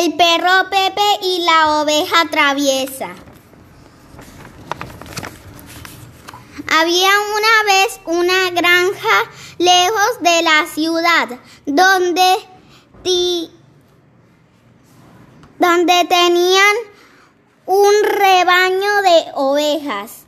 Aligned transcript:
El 0.00 0.14
perro 0.14 0.70
Pepe 0.70 1.02
y 1.20 1.44
la 1.44 1.82
oveja 1.82 2.24
traviesa. 2.30 3.10
Había 6.66 7.10
una 7.36 7.64
vez 7.66 8.00
una 8.06 8.50
granja 8.52 9.30
lejos 9.58 10.20
de 10.20 10.42
la 10.42 10.66
ciudad 10.72 11.28
donde, 11.66 12.32
donde 15.58 16.04
tenían 16.08 16.76
un 17.66 17.92
rebaño 18.02 19.02
de 19.02 19.24
ovejas 19.34 20.22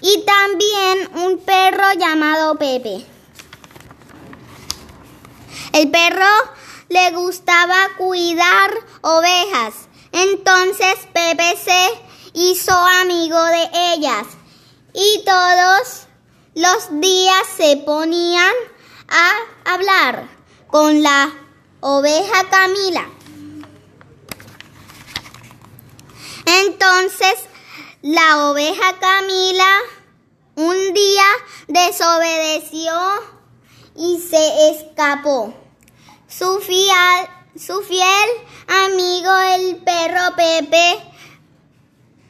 y 0.00 0.24
también 0.24 1.26
un 1.26 1.38
perro 1.38 1.92
llamado 1.96 2.58
Pepe. 2.58 3.06
El 5.74 5.90
perro 5.92 6.26
le 6.90 7.10
gustaba 7.12 7.88
cuidar 7.96 8.70
ovejas. 9.00 9.74
Entonces 10.12 10.96
Pepe 11.12 11.56
se 11.56 12.02
hizo 12.34 12.72
amigo 12.72 13.42
de 13.42 13.70
ellas 13.94 14.26
y 14.92 15.22
todos 15.24 16.06
los 16.54 17.00
días 17.00 17.42
se 17.56 17.76
ponían 17.78 18.52
a 19.08 19.72
hablar 19.72 20.28
con 20.66 21.02
la 21.02 21.32
oveja 21.78 22.50
Camila. 22.50 23.08
Entonces 26.44 27.34
la 28.02 28.50
oveja 28.50 28.98
Camila 28.98 29.78
un 30.56 30.92
día 30.92 31.24
desobedeció 31.68 32.92
y 33.94 34.20
se 34.20 34.70
escapó. 34.70 35.59
Su 36.30 36.60
fiel, 36.60 37.28
su 37.56 37.82
fiel 37.82 38.30
amigo 38.68 39.36
el 39.56 39.76
perro 39.78 40.36
Pepe, 40.36 41.02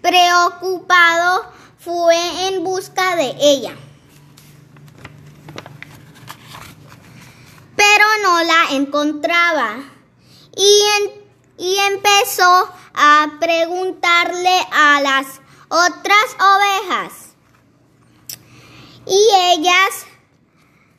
preocupado, 0.00 1.44
fue 1.78 2.48
en 2.48 2.64
busca 2.64 3.14
de 3.16 3.34
ella. 3.38 3.76
Pero 7.76 8.04
no 8.22 8.42
la 8.42 8.64
encontraba 8.70 9.76
y, 10.56 10.82
y 11.58 11.76
empezó 11.92 12.72
a 12.94 13.32
preguntarle 13.38 14.66
a 14.72 15.02
las 15.02 15.26
otras 15.68 16.36
ovejas. 16.38 17.12
Y 19.06 19.28
ellas 19.52 20.06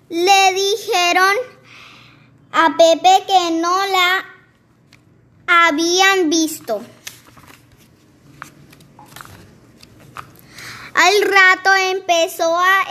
le 0.10 0.54
dijeron 0.54 1.21
a 2.64 2.78
Pepe 2.78 3.24
que 3.26 3.52
no 3.60 3.76
la 3.88 4.24
habían 5.48 6.30
visto. 6.30 6.80
Al 10.94 11.22
rato 11.24 11.74
empezó 11.74 12.56
a 12.56 12.84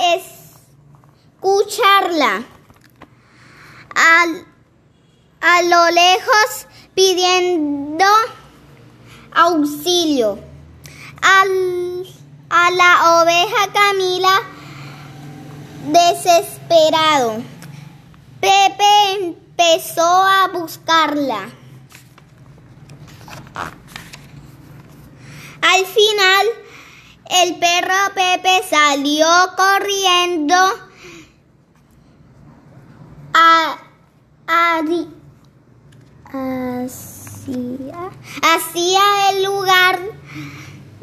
escucharla. 1.40 2.42
a 5.40 5.62
lo 5.62 5.90
lejos 5.90 6.66
pidiendo 6.94 8.06
auxilio. 9.32 10.40
a 11.22 12.70
la 12.72 13.22
oveja 13.22 13.72
Camila 13.72 14.42
desesperado. 15.92 17.59
Empezó 19.72 20.02
a 20.02 20.48
buscarla. 20.52 21.48
Al 25.62 25.86
final, 25.86 26.46
el 27.42 27.54
perro 27.56 27.94
Pepe 28.14 28.62
salió 28.68 29.26
corriendo 29.56 30.56
a, 33.32 33.78
hacia, 36.32 38.10
hacia 38.42 39.30
el 39.30 39.44
lugar 39.44 40.00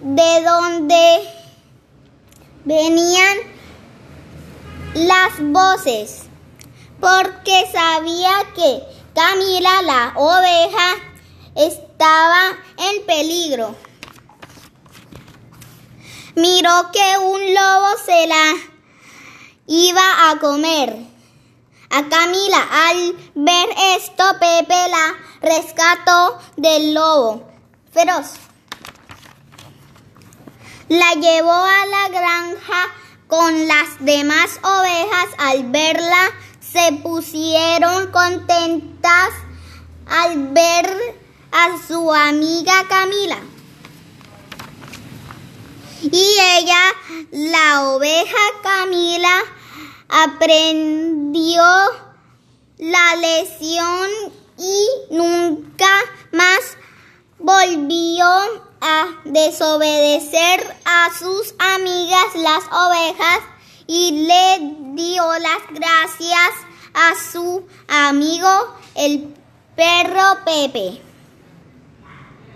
de 0.02 0.44
donde 0.44 1.20
venían 2.66 3.38
las 4.94 5.40
voces 5.40 6.27
porque 7.00 7.70
sabía 7.72 8.34
que 8.56 8.84
Camila 9.14 9.82
la 9.82 10.14
oveja 10.16 10.96
estaba 11.56 12.58
en 12.78 13.06
peligro. 13.06 13.76
Miró 16.36 16.92
que 16.92 17.18
un 17.18 17.54
lobo 17.54 17.88
se 18.06 18.28
la 18.28 18.54
iba 19.66 20.30
a 20.30 20.40
comer. 20.40 20.96
A 21.90 22.04
Camila 22.10 22.68
al 22.88 23.16
ver 23.34 23.70
esto, 23.96 24.24
Pepe 24.40 24.90
la 24.90 25.16
rescató 25.42 26.38
del 26.58 26.94
lobo 26.94 27.48
feroz. 27.92 28.34
La 30.90 31.14
llevó 31.14 31.52
a 31.52 31.86
la 31.86 32.10
granja 32.10 32.94
con 33.28 33.68
las 33.68 33.98
demás 34.00 34.60
ovejas 34.64 35.28
al 35.40 35.64
verla 35.72 36.32
se 36.78 36.94
pusieron 36.94 38.12
contentas 38.12 39.30
al 40.06 40.50
ver 40.50 40.86
a 41.52 41.76
su 41.88 42.14
amiga 42.14 42.86
Camila. 42.88 43.40
Y 46.04 46.36
ella, 46.58 46.82
la 47.32 47.90
oveja 47.90 48.38
Camila, 48.62 49.40
aprendió 50.08 51.64
la 52.78 53.16
lección 53.16 54.08
y 54.60 54.88
nunca 55.10 55.90
más 56.32 56.78
volvió 57.40 58.28
a 58.82 59.08
desobedecer 59.26 60.78
a 60.86 61.10
sus 61.18 61.56
amigas 61.58 62.36
las 62.36 62.64
ovejas 62.72 63.40
y 63.88 64.28
le 64.28 64.76
dio 64.94 65.24
las 65.40 65.62
gracias 65.72 66.67
a 66.98 67.14
su 67.16 67.64
amigo 67.88 68.50
el 68.96 69.34
perro 69.76 70.40
Pepe. 70.44 71.07